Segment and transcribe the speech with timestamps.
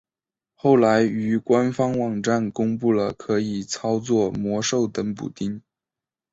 [0.55, 5.61] 后来于官方网站公布了可以操作魔兽等补丁。